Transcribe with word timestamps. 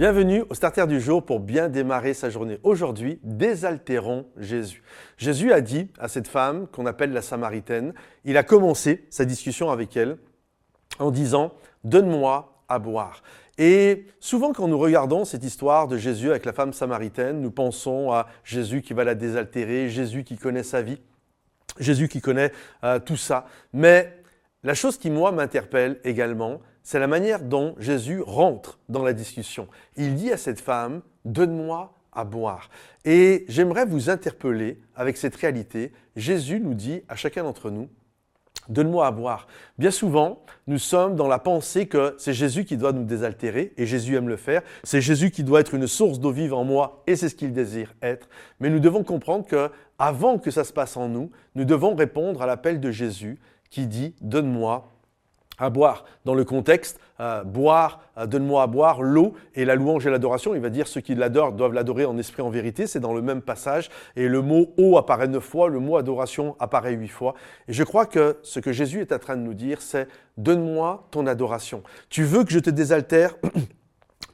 Bienvenue 0.00 0.44
au 0.48 0.54
starter 0.54 0.86
du 0.86 0.98
jour 0.98 1.22
pour 1.22 1.40
bien 1.40 1.68
démarrer 1.68 2.14
sa 2.14 2.30
journée. 2.30 2.58
Aujourd'hui, 2.62 3.20
désaltérons 3.22 4.24
Jésus. 4.38 4.82
Jésus 5.18 5.52
a 5.52 5.60
dit 5.60 5.88
à 5.98 6.08
cette 6.08 6.26
femme 6.26 6.66
qu'on 6.68 6.86
appelle 6.86 7.12
la 7.12 7.20
Samaritaine, 7.20 7.92
il 8.24 8.38
a 8.38 8.42
commencé 8.42 9.06
sa 9.10 9.26
discussion 9.26 9.70
avec 9.70 9.94
elle 9.98 10.16
en 11.00 11.10
disant 11.10 11.52
Donne-moi 11.84 12.64
à 12.66 12.78
boire. 12.78 13.22
Et 13.58 14.06
souvent, 14.20 14.54
quand 14.54 14.68
nous 14.68 14.78
regardons 14.78 15.26
cette 15.26 15.44
histoire 15.44 15.86
de 15.86 15.98
Jésus 15.98 16.30
avec 16.30 16.46
la 16.46 16.54
femme 16.54 16.72
samaritaine, 16.72 17.42
nous 17.42 17.50
pensons 17.50 18.10
à 18.10 18.26
Jésus 18.42 18.80
qui 18.80 18.94
va 18.94 19.04
la 19.04 19.14
désaltérer, 19.14 19.90
Jésus 19.90 20.24
qui 20.24 20.38
connaît 20.38 20.62
sa 20.62 20.80
vie, 20.80 20.98
Jésus 21.78 22.08
qui 22.08 22.22
connaît 22.22 22.52
euh, 22.84 23.00
tout 23.00 23.18
ça. 23.18 23.44
Mais 23.74 24.16
la 24.62 24.72
chose 24.72 24.96
qui, 24.96 25.10
moi, 25.10 25.30
m'interpelle 25.30 26.00
également, 26.04 26.62
c'est 26.82 26.98
la 26.98 27.06
manière 27.06 27.40
dont 27.40 27.74
Jésus 27.78 28.20
rentre 28.20 28.78
dans 28.88 29.02
la 29.02 29.12
discussion. 29.12 29.68
Il 29.96 30.14
dit 30.14 30.32
à 30.32 30.36
cette 30.36 30.60
femme, 30.60 31.02
donne-moi 31.24 31.92
à 32.12 32.24
boire. 32.24 32.70
Et 33.04 33.44
j'aimerais 33.48 33.86
vous 33.86 34.10
interpeller 34.10 34.80
avec 34.96 35.16
cette 35.16 35.36
réalité. 35.36 35.92
Jésus 36.16 36.60
nous 36.60 36.74
dit 36.74 37.02
à 37.08 37.16
chacun 37.16 37.44
d'entre 37.44 37.70
nous, 37.70 37.88
donne-moi 38.68 39.06
à 39.06 39.10
boire. 39.10 39.46
Bien 39.78 39.90
souvent, 39.90 40.42
nous 40.66 40.78
sommes 40.78 41.16
dans 41.16 41.28
la 41.28 41.38
pensée 41.38 41.86
que 41.86 42.14
c'est 42.18 42.32
Jésus 42.32 42.64
qui 42.64 42.76
doit 42.76 42.92
nous 42.92 43.04
désaltérer, 43.04 43.72
et 43.76 43.86
Jésus 43.86 44.16
aime 44.16 44.28
le 44.28 44.36
faire. 44.36 44.62
C'est 44.84 45.00
Jésus 45.00 45.30
qui 45.30 45.44
doit 45.44 45.60
être 45.60 45.74
une 45.74 45.86
source 45.86 46.20
d'eau 46.20 46.30
vive 46.30 46.54
en 46.54 46.64
moi, 46.64 47.02
et 47.06 47.16
c'est 47.16 47.28
ce 47.28 47.34
qu'il 47.34 47.52
désire 47.52 47.94
être. 48.02 48.28
Mais 48.60 48.70
nous 48.70 48.80
devons 48.80 49.02
comprendre 49.02 49.46
que, 49.46 49.70
avant 49.98 50.38
que 50.38 50.50
ça 50.50 50.64
se 50.64 50.72
passe 50.72 50.96
en 50.96 51.08
nous, 51.08 51.30
nous 51.54 51.64
devons 51.64 51.94
répondre 51.94 52.42
à 52.42 52.46
l'appel 52.46 52.80
de 52.80 52.90
Jésus 52.90 53.38
qui 53.70 53.86
dit 53.86 54.14
Donne-moi 54.20 54.88
à 55.60 55.70
boire. 55.70 56.04
Dans 56.24 56.34
le 56.34 56.44
contexte, 56.44 56.98
euh, 57.20 57.44
boire, 57.44 58.00
euh, 58.18 58.26
donne-moi 58.26 58.62
à 58.62 58.66
boire, 58.66 59.02
l'eau 59.02 59.34
et 59.54 59.64
la 59.64 59.74
louange 59.74 60.06
et 60.06 60.10
l'adoration. 60.10 60.54
Il 60.54 60.60
va 60.60 60.70
dire 60.70 60.88
ceux 60.88 61.00
qui 61.00 61.14
l'adorent 61.14 61.52
doivent 61.52 61.74
l'adorer 61.74 62.04
en 62.04 62.16
esprit, 62.18 62.42
en 62.42 62.50
vérité. 62.50 62.86
C'est 62.86 63.00
dans 63.00 63.12
le 63.12 63.22
même 63.22 63.42
passage. 63.42 63.90
Et 64.16 64.28
le 64.28 64.42
mot 64.42 64.72
eau 64.78 64.96
apparaît 64.96 65.28
neuf 65.28 65.44
fois, 65.44 65.68
le 65.68 65.80
mot 65.80 65.96
adoration 65.96 66.56
apparaît 66.58 66.92
huit 66.92 67.08
fois. 67.08 67.34
Et 67.68 67.72
je 67.72 67.84
crois 67.84 68.06
que 68.06 68.38
ce 68.42 68.60
que 68.60 68.72
Jésus 68.72 69.00
est 69.00 69.12
en 69.12 69.18
train 69.18 69.36
de 69.36 69.42
nous 69.42 69.54
dire, 69.54 69.82
c'est 69.82 70.08
donne-moi 70.36 71.06
ton 71.10 71.26
adoration. 71.26 71.82
Tu 72.08 72.24
veux 72.24 72.44
que 72.44 72.52
je 72.52 72.58
te 72.58 72.70
désaltère 72.70 73.34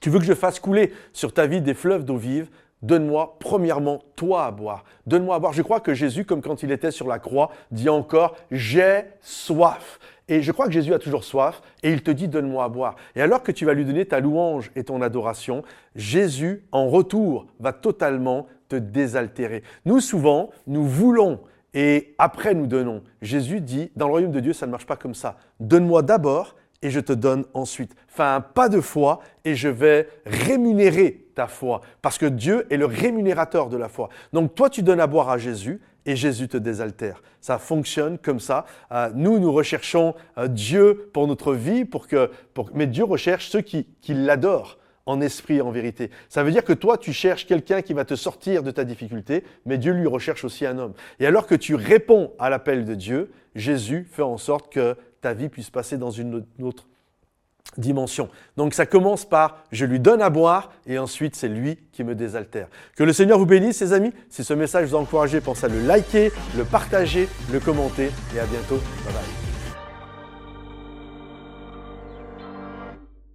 Tu 0.00 0.10
veux 0.10 0.18
que 0.18 0.24
je 0.24 0.34
fasse 0.34 0.60
couler 0.60 0.92
sur 1.12 1.32
ta 1.32 1.46
vie 1.46 1.60
des 1.60 1.74
fleuves 1.74 2.04
d'eau 2.04 2.16
vive 2.16 2.48
Donne-moi 2.82 3.38
premièrement 3.40 4.02
toi 4.14 4.44
à 4.44 4.50
boire. 4.50 4.84
Donne-moi 5.06 5.34
à 5.34 5.38
boire. 5.38 5.52
Je 5.52 5.62
crois 5.62 5.80
que 5.80 5.94
Jésus, 5.94 6.24
comme 6.24 6.42
quand 6.42 6.62
il 6.62 6.70
était 6.70 6.90
sur 6.90 7.08
la 7.08 7.18
croix, 7.18 7.50
dit 7.70 7.88
encore, 7.88 8.36
j'ai 8.50 9.04
soif. 9.22 9.98
Et 10.28 10.42
je 10.42 10.50
crois 10.50 10.66
que 10.66 10.72
Jésus 10.72 10.92
a 10.92 10.98
toujours 10.98 11.22
soif 11.22 11.62
et 11.82 11.92
il 11.92 12.02
te 12.02 12.10
dit, 12.10 12.26
donne-moi 12.26 12.64
à 12.64 12.68
boire. 12.68 12.96
Et 13.14 13.22
alors 13.22 13.42
que 13.42 13.52
tu 13.52 13.64
vas 13.64 13.74
lui 13.74 13.84
donner 13.84 14.06
ta 14.06 14.18
louange 14.18 14.72
et 14.74 14.82
ton 14.82 15.00
adoration, 15.00 15.62
Jésus, 15.94 16.64
en 16.72 16.88
retour, 16.88 17.46
va 17.60 17.72
totalement 17.72 18.46
te 18.68 18.76
désaltérer. 18.76 19.62
Nous, 19.84 20.00
souvent, 20.00 20.50
nous 20.66 20.84
voulons 20.84 21.40
et 21.74 22.14
après 22.18 22.54
nous 22.54 22.66
donnons. 22.66 23.02
Jésus 23.22 23.60
dit, 23.60 23.92
dans 23.94 24.06
le 24.06 24.12
royaume 24.12 24.32
de 24.32 24.40
Dieu, 24.40 24.52
ça 24.52 24.66
ne 24.66 24.72
marche 24.72 24.86
pas 24.86 24.96
comme 24.96 25.14
ça. 25.14 25.36
Donne-moi 25.60 26.02
d'abord 26.02 26.56
et 26.82 26.90
je 26.90 27.00
te 27.00 27.12
donne 27.12 27.44
ensuite. 27.54 27.94
Fais 28.08 28.24
un 28.24 28.40
pas 28.40 28.68
de 28.68 28.80
foi 28.80 29.20
et 29.44 29.54
je 29.54 29.68
vais 29.68 30.08
rémunérer 30.24 31.25
ta 31.36 31.46
foi. 31.46 31.82
Parce 32.02 32.18
que 32.18 32.26
Dieu 32.26 32.66
est 32.70 32.76
le 32.76 32.86
rémunérateur 32.86 33.68
de 33.68 33.76
la 33.76 33.88
foi. 33.88 34.08
Donc 34.32 34.56
toi, 34.56 34.68
tu 34.68 34.82
donnes 34.82 35.00
à 35.00 35.06
boire 35.06 35.28
à 35.28 35.38
Jésus 35.38 35.80
et 36.06 36.16
Jésus 36.16 36.48
te 36.48 36.56
désaltère. 36.56 37.22
Ça 37.40 37.58
fonctionne 37.58 38.18
comme 38.18 38.40
ça. 38.40 38.64
Euh, 38.90 39.10
nous, 39.14 39.38
nous 39.38 39.52
recherchons 39.52 40.14
euh, 40.38 40.48
Dieu 40.48 41.10
pour 41.12 41.28
notre 41.28 41.54
vie, 41.54 41.84
pour 41.84 42.08
que, 42.08 42.30
mais 42.74 42.86
Dieu 42.86 43.04
recherche 43.04 43.48
ceux 43.50 43.60
qui, 43.60 43.86
qui 44.00 44.14
l'adorent 44.14 44.78
en 45.04 45.20
esprit 45.20 45.56
et 45.56 45.60
en 45.60 45.70
vérité. 45.70 46.10
Ça 46.28 46.42
veut 46.42 46.50
dire 46.50 46.64
que 46.64 46.72
toi, 46.72 46.98
tu 46.98 47.12
cherches 47.12 47.46
quelqu'un 47.46 47.82
qui 47.82 47.92
va 47.92 48.04
te 48.04 48.16
sortir 48.16 48.64
de 48.64 48.72
ta 48.72 48.84
difficulté, 48.84 49.44
mais 49.64 49.78
Dieu 49.78 49.92
lui 49.92 50.08
recherche 50.08 50.44
aussi 50.44 50.66
un 50.66 50.78
homme. 50.78 50.94
Et 51.20 51.26
alors 51.26 51.46
que 51.46 51.54
tu 51.54 51.76
réponds 51.76 52.32
à 52.40 52.50
l'appel 52.50 52.84
de 52.84 52.94
Dieu, 52.94 53.30
Jésus 53.54 54.08
fait 54.10 54.22
en 54.22 54.38
sorte 54.38 54.72
que 54.72 54.96
ta 55.20 55.32
vie 55.32 55.48
puisse 55.48 55.70
passer 55.70 55.96
dans 55.96 56.10
une 56.10 56.44
autre 56.60 56.88
dimension. 57.76 58.28
Donc 58.56 58.74
ça 58.74 58.86
commence 58.86 59.24
par 59.24 59.64
je 59.72 59.84
lui 59.84 60.00
donne 60.00 60.22
à 60.22 60.30
boire 60.30 60.70
et 60.86 60.98
ensuite 60.98 61.36
c'est 61.36 61.48
lui 61.48 61.78
qui 61.92 62.04
me 62.04 62.14
désaltère. 62.14 62.68
Que 62.96 63.04
le 63.04 63.12
Seigneur 63.12 63.38
vous 63.38 63.46
bénisse, 63.46 63.76
ses 63.76 63.92
amis. 63.92 64.12
Si 64.28 64.44
ce 64.44 64.54
message 64.54 64.88
vous 64.88 64.96
a 64.96 65.00
encouragé, 65.00 65.40
pensez 65.40 65.66
à 65.66 65.68
le 65.68 65.80
liker, 65.80 66.32
le 66.56 66.64
partager, 66.64 67.28
le 67.52 67.60
commenter 67.60 68.10
et 68.34 68.40
à 68.40 68.46
bientôt. 68.46 68.76
Bye 69.04 69.14
bye. 69.14 69.45